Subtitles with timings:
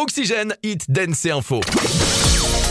[0.00, 1.60] Oxygène, Hit, Dance et Info.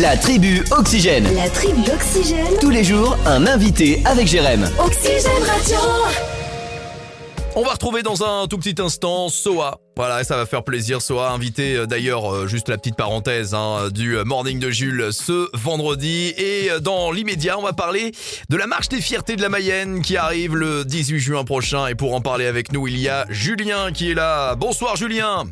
[0.00, 1.32] La tribu Oxygène.
[1.36, 2.58] La tribu Oxygène.
[2.60, 4.68] Tous les jours, un invité avec Jérém.
[4.84, 5.76] Oxygène Radio.
[7.54, 9.78] On va retrouver dans un tout petit instant Soa.
[9.96, 11.00] Voilà, ça va faire plaisir.
[11.00, 15.48] Soa, invité euh, d'ailleurs, euh, juste la petite parenthèse, hein, du Morning de Jules ce
[15.56, 16.34] vendredi.
[16.36, 18.10] Et euh, dans l'immédiat, on va parler
[18.48, 21.86] de la marche des fiertés de la Mayenne qui arrive le 18 juin prochain.
[21.86, 24.56] Et pour en parler avec nous, il y a Julien qui est là.
[24.56, 25.44] Bonsoir Julien.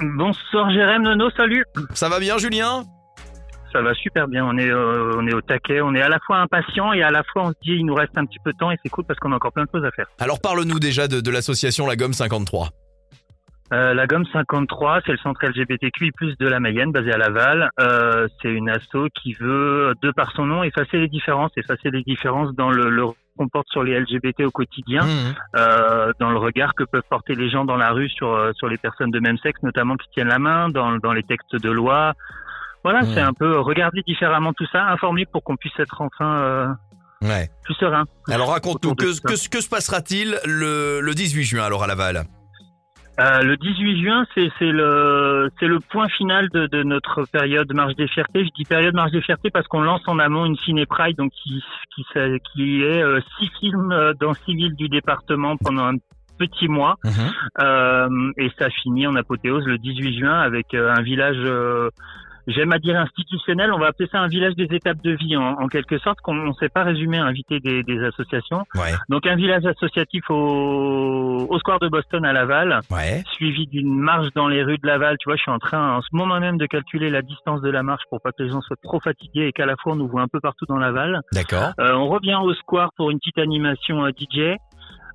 [0.00, 1.64] Bonsoir Jérém Nono, salut.
[1.94, 2.84] Ça va bien Julien?
[3.72, 6.20] Ça va super bien, on est, euh, on est au taquet, on est à la
[6.20, 8.52] fois impatient et à la fois on se dit il nous reste un petit peu
[8.52, 10.06] de temps et c'est cool parce qu'on a encore plein de choses à faire.
[10.20, 12.68] Alors parle-nous déjà de, de l'association La Gomme 53.
[13.72, 17.70] Euh, la Gomme 53, c'est le centre LGBTQI+, de la Mayenne, basé à Laval.
[17.80, 22.02] Euh, c'est une asso qui veut, de par son nom, effacer les différences, effacer les
[22.02, 23.06] différences dans le, le
[23.36, 25.34] qu'on porte sur les LGBT au quotidien, Mmh.
[25.56, 28.68] euh, dans le regard que peuvent porter les gens dans la rue sur, euh, sur
[28.68, 31.70] les personnes de même sexe, notamment qui tiennent la main, dans, dans les textes de
[31.70, 32.12] loi.
[32.84, 33.14] Voilà, Mmh.
[33.14, 36.66] c'est un peu regarder différemment tout ça, informer pour qu'on puisse être enfin euh,
[37.22, 37.48] Ouais.
[37.64, 38.04] plus serein.
[38.30, 42.24] Alors raconte-nous, que, que, que se passera-t-il le, le 18 juin alors à Laval?
[43.20, 47.94] Euh, le 18 juin, c'est le c'est le point final de, de notre période marche
[47.94, 48.44] des fiertés.
[48.44, 51.30] Je dis période marche des fiertés parce qu'on lance en amont une ciné pride, donc
[51.30, 51.62] qui
[51.94, 52.04] qui,
[52.52, 55.96] qui est euh, six films euh, dans six villes du département pendant un
[56.38, 56.96] petit mois,
[57.60, 61.38] Euh, et ça finit en apothéose le 18 juin avec un village.
[62.46, 65.54] J'aime à dire institutionnel, on va appeler ça un village des étapes de vie en,
[65.62, 68.64] en quelque sorte, qu'on ne sait pas résumer à inviter des, des associations.
[68.74, 68.92] Ouais.
[69.08, 73.22] Donc un village associatif au, au Square de Boston à Laval, Ouais.
[73.32, 75.16] suivi d'une marche dans les rues de Laval.
[75.18, 77.70] Tu vois, je suis en train en ce moment même de calculer la distance de
[77.70, 79.96] la marche pour pas que les gens soient trop fatigués et qu'à la fois on
[79.96, 81.20] nous voit un peu partout dans Laval.
[81.32, 81.72] D'accord.
[81.80, 84.56] Euh, on revient au Square pour une petite animation euh, DJ.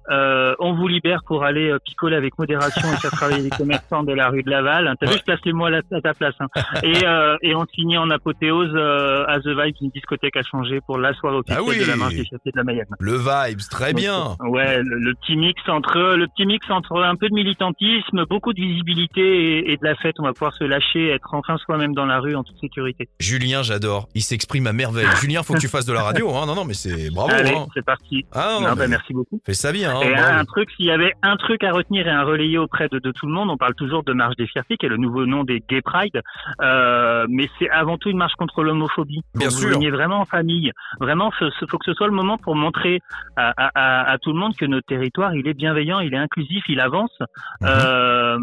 [0.09, 4.03] Euh, on vous libère pour aller euh, picoler avec modération et faire travailler les commerçants
[4.03, 4.93] de la rue de Laval.
[4.99, 6.33] T'as vu, je place les mots à, la- à ta place.
[6.39, 6.47] hein.
[6.83, 10.79] Et, euh, et on finit en apothéose euh, à The Vibe, une discothèque à changer
[10.85, 11.79] pour la soirée officielle Ah oui.
[11.79, 12.85] de la marche des de la Mayenne.
[12.99, 14.35] Le vibes, très bien.
[14.39, 18.53] Ouais, le, le petit mix entre le petit mix entre un peu de militantisme, beaucoup
[18.53, 19.21] de visibilité
[19.59, 20.15] et, et de la fête.
[20.19, 23.07] On va pouvoir se lâcher, être enfin soi-même dans la rue en toute sécurité.
[23.19, 24.07] Julien, j'adore.
[24.15, 25.07] Il s'exprime à merveille.
[25.21, 26.29] Julien, faut que tu fasses de la radio.
[26.35, 26.45] Hein.
[26.45, 27.31] Non, non, mais c'est bravo.
[27.33, 27.67] Allez, hein.
[27.73, 28.25] c'est parti.
[28.33, 29.41] Ah non, Non, bah, merci beaucoup.
[29.45, 29.98] fais ça bien.
[30.03, 30.39] Et bravo.
[30.39, 33.11] un truc, s'il y avait un truc à retenir et à relayer auprès de, de
[33.11, 35.43] tout le monde, on parle toujours de marche des fiertés, qui est le nouveau nom
[35.43, 36.21] des Gay Pride,
[36.61, 39.21] euh, mais c'est avant tout une marche contre l'homophobie.
[39.35, 39.77] Bien sûr.
[39.79, 40.71] Vous vraiment en famille.
[40.99, 42.99] Vraiment, il faut que ce soit le moment pour montrer
[43.35, 46.17] à, à- à- à tout le monde que notre territoire, il est bienveillant, il est
[46.17, 47.15] inclusif, il avance,
[47.61, 47.67] Mhm.
[47.67, 48.37] euh,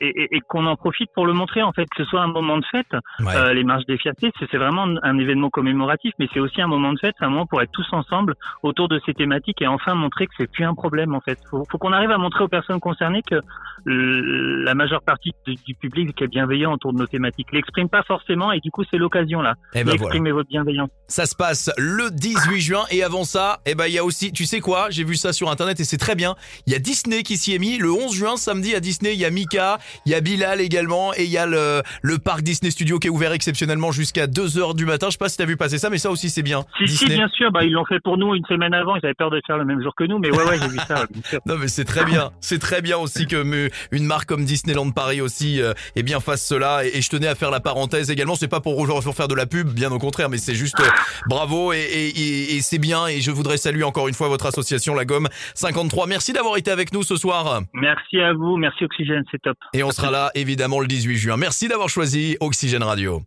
[0.00, 2.28] et, et- et qu'on en profite pour le montrer, en fait, que ce soit un
[2.28, 2.86] moment de fête.
[3.20, 3.34] Ouais.
[3.36, 6.66] Euh, les marches des fiertés, c'est vraiment un, un événement commémoratif, mais c'est aussi un
[6.66, 9.66] moment de fête, c'est un moment pour être tous ensemble autour de ces thématiques et
[9.66, 11.38] enfin montrer que c'est plus un problème en fait.
[11.50, 15.56] Faut, faut qu'on arrive à montrer aux personnes concernées que euh, la majeure partie du,
[15.56, 17.48] du public est bienveillant autour de nos thématiques.
[17.52, 19.54] L'exprime pas forcément et du coup c'est l'occasion là.
[19.74, 19.94] Eh ben voilà.
[19.94, 20.90] Exprimez votre bienveillance.
[21.08, 24.32] Ça se passe le 18 juin et avant ça, eh ben il y a aussi,
[24.32, 26.34] tu sais quoi, j'ai vu ça sur internet et c'est très bien.
[26.66, 29.20] Il y a Disney qui s'y est mis le 11 juin samedi à Disney, il
[29.20, 32.42] y a Mika, il y a Bilal également et il y a le le parc
[32.42, 35.06] Disney Studio qui est ouvert exceptionnellement jusqu'à 2h du matin.
[35.08, 36.62] Je sais pas si t'as vu passer ça mais ça aussi c'est bien.
[36.78, 37.16] Si, si, Disney.
[37.16, 39.40] bien sûr, bah, ils l'ont fait pour nous une semaine avant, ils avaient peur de
[39.46, 41.40] faire le même jour que nous, mais ouais, ouais, j'ai vu ça, bien sûr.
[41.46, 45.20] Non mais c'est très bien, c'est très bien aussi que une marque comme Disneyland Paris
[45.20, 48.34] aussi euh, eh bien fasse cela et, et je tenais à faire la parenthèse également,
[48.34, 50.84] c'est pas pour pour faire de la pub, bien au contraire, mais c'est juste euh,
[51.26, 51.78] bravo et-
[52.56, 56.06] et c'est bien et je voudrais saluer encore une fois votre association La Gomme 53.
[56.06, 59.56] Merci d'avoir été avec nous ce soir Merci à vous, merci Oxygène, c'est top.
[59.74, 61.36] et on sera là évidemment le 18 juin.
[61.36, 63.22] Merci d'avoir choisi Oxygène Radio.